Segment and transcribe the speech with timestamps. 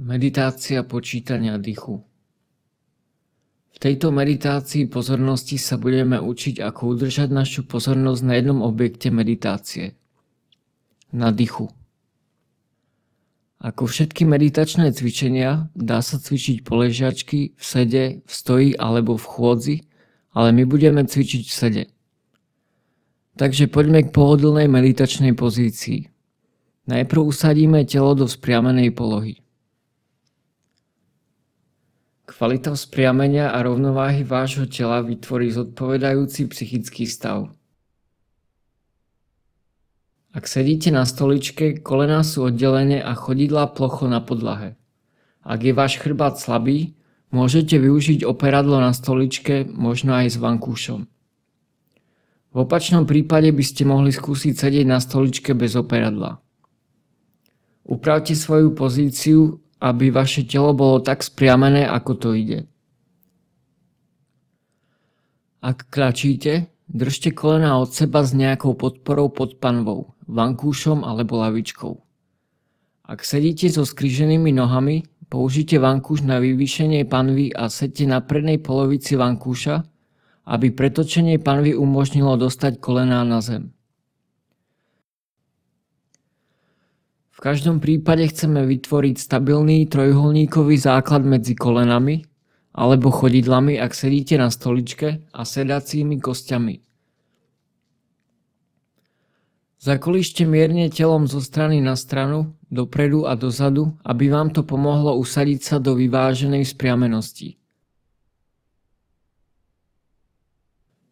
[0.00, 2.00] Meditácia počítania dychu
[3.68, 10.00] V tejto meditácii pozornosti sa budeme učiť, ako udržať našu pozornosť na jednom objekte meditácie.
[11.12, 11.68] Na dychu.
[13.60, 19.26] Ako všetky meditačné cvičenia, dá sa cvičiť po ležiačky, v sede, v stoji alebo v
[19.28, 19.76] chôdzi,
[20.32, 21.84] ale my budeme cvičiť v sede.
[23.36, 26.08] Takže poďme k pohodlnej meditačnej pozícii.
[26.88, 29.44] Najprv usadíme telo do vzpriamenej polohy.
[32.30, 37.50] Kvalita vzpriamenia a rovnováhy vášho tela vytvorí zodpovedajúci psychický stav.
[40.30, 44.78] Ak sedíte na stoličke, kolená sú oddelené a chodidlá plocho na podlahe.
[45.42, 46.94] Ak je váš chrbát slabý,
[47.34, 51.10] môžete využiť operadlo na stoličke, možno aj s vankúšom.
[52.54, 56.38] V opačnom prípade by ste mohli skúsiť sedieť na stoličke bez operadla.
[57.90, 62.68] Upravte svoju pozíciu aby vaše telo bolo tak spriamené, ako to ide.
[65.60, 72.00] Ak klačíte, držte kolena od seba s nejakou podporou pod panvou, vankúšom alebo lavičkou.
[73.10, 79.18] Ak sedíte so skriženými nohami, použite vankúš na vyvýšenie panvy a sedte na prednej polovici
[79.18, 79.82] vankúša,
[80.46, 83.74] aby pretočenie panvy umožnilo dostať kolená na zem.
[87.40, 92.20] V každom prípade chceme vytvoriť stabilný trojuholníkový základ medzi kolenami
[92.76, 96.84] alebo chodidlami, ak sedíte na stoličke a sedacími kostiami.
[99.80, 105.60] Zakolíšte mierne telom zo strany na stranu, dopredu a dozadu, aby vám to pomohlo usadiť
[105.64, 107.56] sa do vyváženej spriamenosti.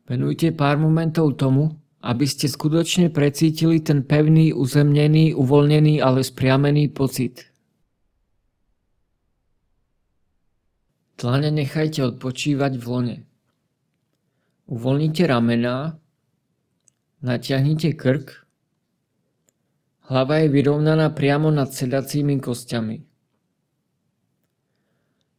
[0.05, 7.51] Venujte pár momentov tomu, aby ste skutočne precítili ten pevný, uzemnený, uvoľnený, ale spriamený pocit.
[11.19, 13.17] Tlane nechajte odpočívať v lone.
[14.71, 15.99] Uvoľnite ramená,
[17.19, 18.47] natiahnite krk,
[20.07, 23.03] hlava je vyrovnaná priamo nad sedacími kostiami.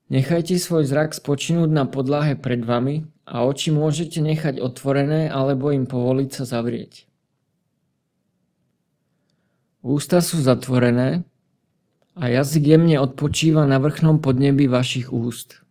[0.09, 5.85] Nechajte svoj zrak spočinúť na podlahe pred vami a oči môžete nechať otvorené alebo im
[5.85, 7.05] povoliť sa zavrieť.
[9.85, 11.21] Ústa sú zatvorené
[12.17, 15.61] a jazyk jemne odpočíva na vrchnom podnebi vašich úst.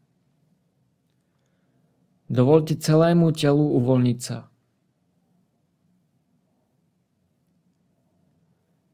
[2.30, 4.46] Dovolte celému telu uvoľniť sa.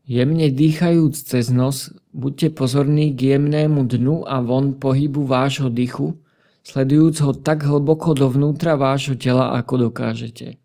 [0.08, 6.23] Jemne dýchajúc cez nos, buďte pozorní k jemnému dnu a von pohybu vášho dychu,
[6.64, 10.56] sledujúc ho tak hlboko dovnútra vášho tela, ako dokážete.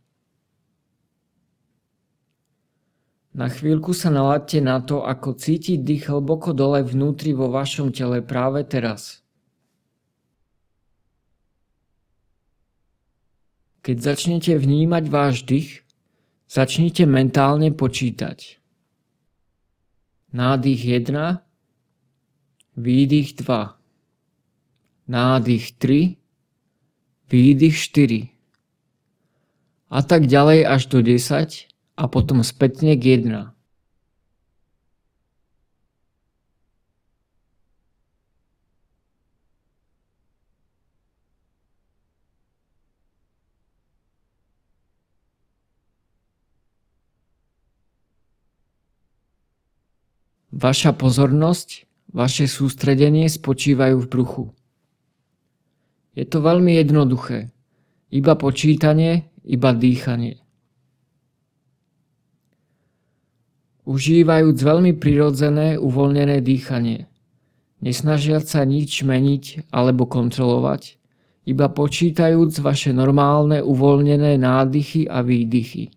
[3.35, 8.25] Na chvíľku sa naladte na to, ako cítiť dých hlboko dole vnútri vo vašom tele
[8.25, 9.21] práve teraz.
[13.79, 15.87] Keď začnete vnímať váš dých,
[16.51, 18.59] začnite mentálne počítať.
[20.35, 21.39] Nádych 1,
[22.75, 23.78] výdych 2,
[25.09, 26.17] nádych 3,
[27.33, 28.29] výdych 4
[29.89, 31.65] a tak ďalej až do 10
[31.97, 33.57] a potom spätne k 1.
[50.59, 54.58] Vaša pozornosť, vaše sústredenie spočívajú v bruchu.
[56.19, 57.47] Je to veľmi jednoduché.
[58.11, 60.43] Iba počítanie, iba dýchanie.
[63.87, 67.07] Užívajúc veľmi prirodzené, uvoľnené dýchanie.
[67.79, 70.99] Nesnažiať sa nič meniť alebo kontrolovať,
[71.47, 75.89] iba počítajúc vaše normálne uvoľnené nádychy a výdychy.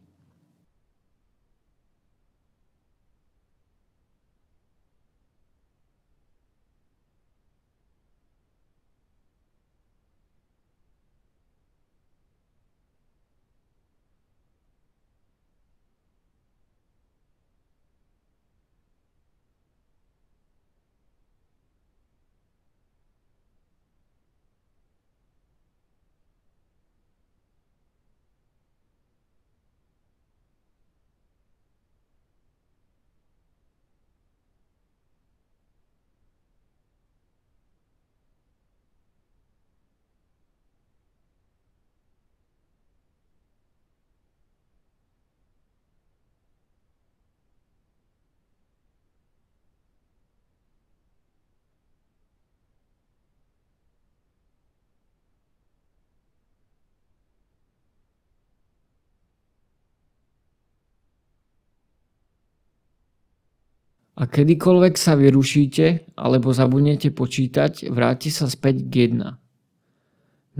[64.22, 69.34] A kedykoľvek sa vyrušíte alebo zabudnete počítať, vráti sa späť k 1.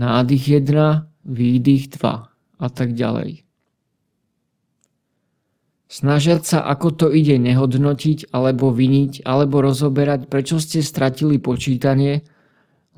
[0.03, 2.03] Nádych 1, výdych 2
[2.59, 3.47] a tak ďalej.
[5.87, 12.27] Snažiať sa, ako to ide, nehodnotiť alebo viniť alebo rozoberať, prečo ste stratili počítanie,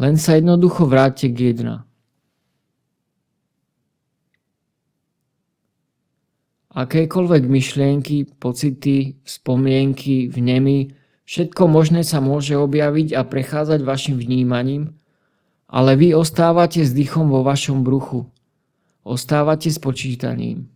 [0.02, 1.95] len sa jednoducho vráťte k 1.
[6.75, 10.92] Akékoľvek myšlienky, pocity, spomienky, vnemy,
[11.24, 15.00] všetko možné sa môže objaviť a prechádzať vašim vnímaním,
[15.72, 18.27] ale vy ostávate s dýchom vo vašom bruchu.
[19.07, 20.75] Ostávate s počítaním.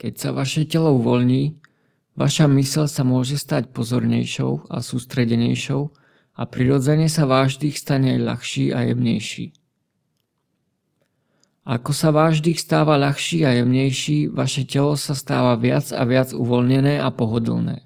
[0.00, 1.60] Keď sa vaše telo uvoľní,
[2.16, 5.92] vaša mysel sa môže stať pozornejšou a sústredenejšou
[6.40, 9.52] a prirodzene sa váš dých stane ľahší a jemnejší.
[11.68, 16.32] Ako sa váš dých stáva ľahší a jemnejší, vaše telo sa stáva viac a viac
[16.32, 17.84] uvoľnené a pohodlné.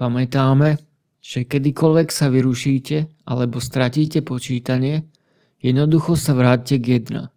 [0.00, 0.80] Pamätáme,
[1.20, 5.04] že kedykoľvek sa vyrušíte alebo stratíte počítanie,
[5.60, 7.28] jednoducho sa vráťte k 1.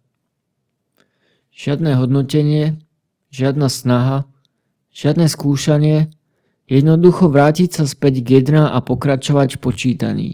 [1.52, 2.80] Žiadne hodnotenie,
[3.28, 4.24] žiadna snaha,
[4.96, 6.08] žiadne skúšanie,
[6.64, 10.30] jednoducho vrátiť sa späť k 1 a pokračovať v počítaní.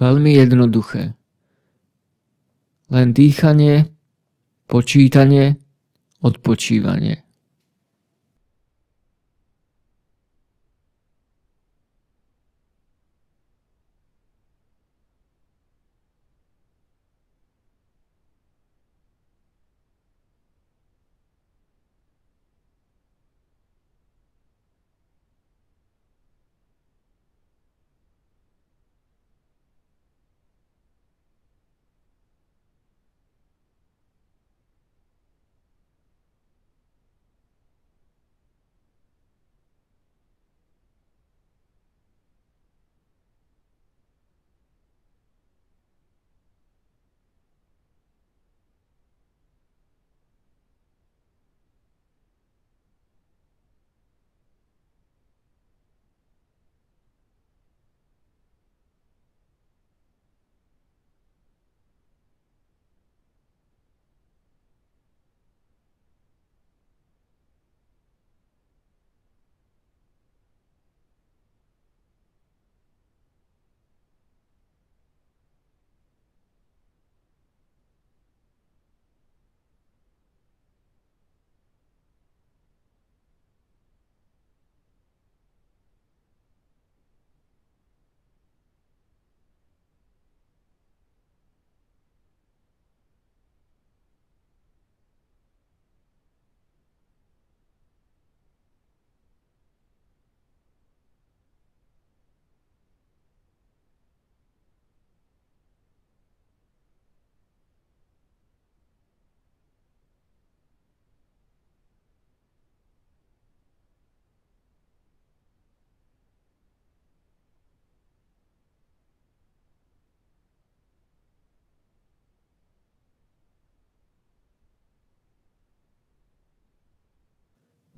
[0.00, 1.12] Veľmi jednoduché.
[2.92, 3.88] Len dýchanie,
[4.68, 5.56] počítanie,
[6.20, 7.21] odpočívanie.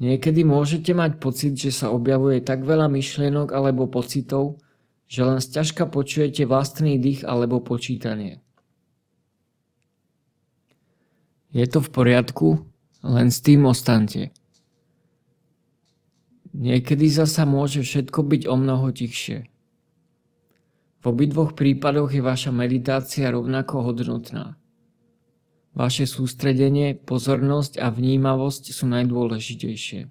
[0.03, 4.59] Niekedy môžete mať pocit, že sa objavuje tak veľa myšlienok alebo pocitov,
[5.07, 8.43] že len sťažka počujete vlastný dých alebo počítanie.
[11.55, 12.67] Je to v poriadku,
[13.07, 14.35] len s tým ostante.
[16.51, 19.47] Niekedy zasa môže všetko byť o mnoho tichšie.
[21.03, 24.59] V obidvoch prípadoch je vaša meditácia rovnako hodnotná.
[25.75, 30.07] Vaše sústredenie, pozornosť a vnímavosť sú najdôležitejšie.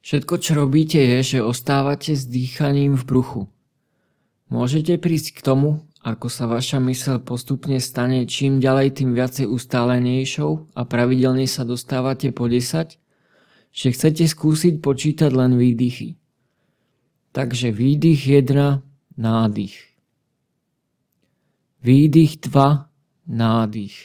[0.00, 3.42] Všetko, čo robíte, je, že ostávate s dýchaním v bruchu.
[4.48, 10.72] Môžete prísť k tomu, ako sa vaša mysel postupne stane čím ďalej tým viacej ustálenejšou
[10.72, 12.96] a pravidelne sa dostávate po 10,
[13.70, 16.16] že chcete skúsiť počítať len výdychy.
[17.36, 18.82] Takže výdych 1,
[19.20, 19.76] nádych.
[21.84, 22.88] Výdych 2,
[23.28, 23.96] nádych.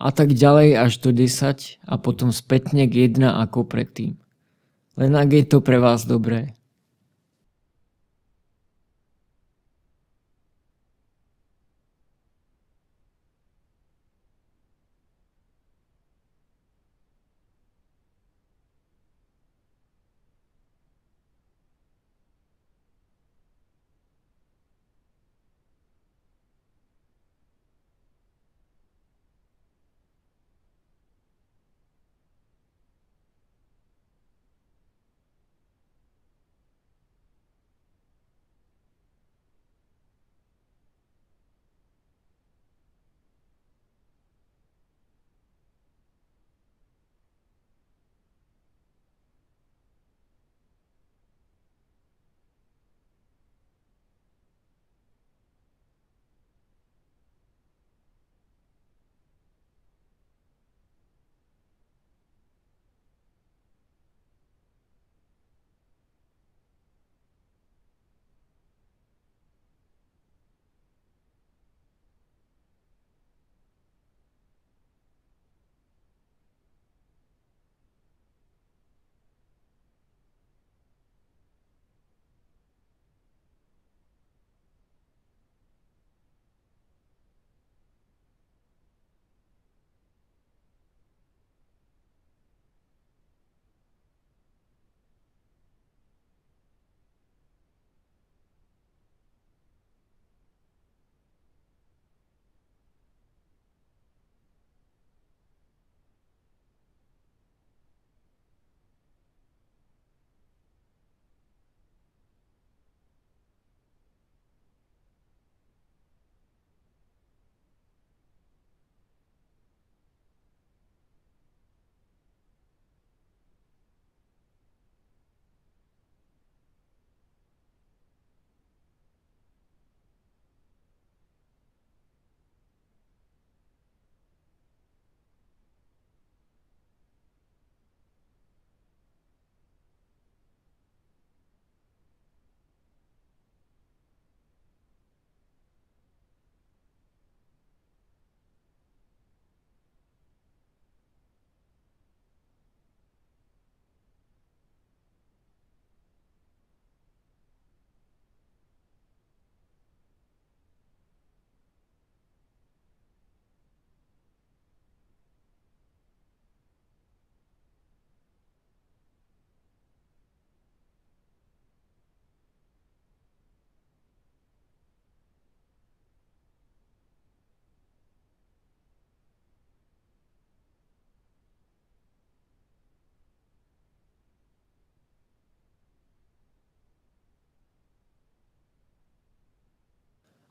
[0.00, 4.21] A tak ďalej až do 10 a potom spätne k 1 ako predtým.
[4.96, 6.52] Len ak je to pre vás dobré.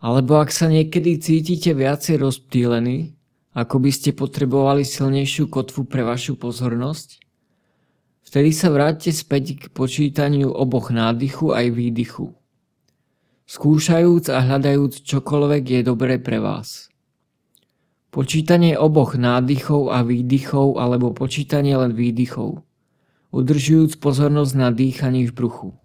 [0.01, 3.13] Alebo ak sa niekedy cítite viacej rozptýlení,
[3.53, 7.21] ako by ste potrebovali silnejšiu kotvu pre vašu pozornosť,
[8.25, 12.33] vtedy sa vráťte späť k počítaniu oboch nádychu aj výdychu.
[13.45, 16.89] Skúšajúc a hľadajúc čokoľvek je dobré pre vás.
[18.09, 22.63] Počítanie oboch nádychov a výdychov alebo počítanie len výdychov,
[23.35, 25.81] udržujúc pozornosť na dýchaní v bruchu.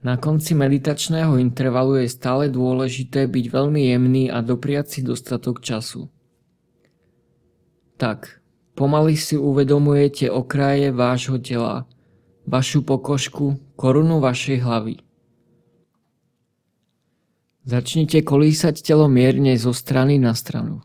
[0.00, 6.08] Na konci meditačného intervalu je stále dôležité byť veľmi jemný a dopriať si dostatok času.
[8.00, 8.40] Tak,
[8.72, 11.84] pomaly si uvedomujete okraje vášho tela,
[12.48, 14.96] vašu pokožku, korunu vašej hlavy.
[17.68, 20.80] Začnite kolísať telo mierne zo strany na stranu.